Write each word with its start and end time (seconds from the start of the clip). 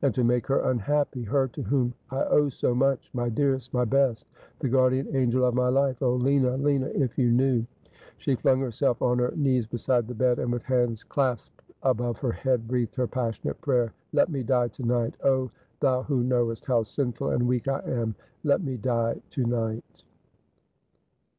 And 0.00 0.14
to 0.14 0.24
make 0.24 0.46
her 0.46 0.70
unhappy— 0.70 1.22
her 1.24 1.46
to 1.48 1.62
whom 1.62 1.92
I 2.10 2.24
owe 2.24 2.48
so 2.48 2.74
much, 2.74 3.10
my 3.12 3.28
dearest, 3.28 3.74
my 3.74 3.84
best, 3.84 4.26
the 4.60 4.68
guardian 4.70 5.14
angel 5.14 5.44
of 5.44 5.52
my 5.52 5.68
life. 5.68 6.00
Oh, 6.02 6.14
Lina, 6.14 6.56
Lina, 6.56 6.86
if 6.86 7.18
you 7.18 7.30
knew!' 7.30 7.66
She 8.16 8.34
flung 8.34 8.60
herself 8.60 9.02
on 9.02 9.18
her 9.18 9.34
knees 9.36 9.66
beside 9.66 10.08
the 10.08 10.14
bed, 10.14 10.38
and, 10.38 10.50
with 10.50 10.62
hands 10.62 11.04
clasped 11.04 11.62
above 11.82 12.16
her 12.20 12.32
head, 12.32 12.66
breathed 12.66 12.94
her 12.94 13.06
passionate 13.06 13.60
prayer:' 13.60 13.92
Let 14.14 14.30
me 14.30 14.42
die 14.42 14.68
to 14.68 14.82
night. 14.86 15.16
Oh, 15.22 15.50
Thou 15.80 16.02
who 16.04 16.24
knovvest 16.24 16.64
how 16.64 16.82
sinful 16.82 17.28
and 17.28 17.46
weak 17.46 17.68
I 17.68 17.80
am, 17.80 18.14
let 18.42 18.62
me 18.64 18.78
die 18.78 19.20
to 19.32 19.44
night 19.44 20.04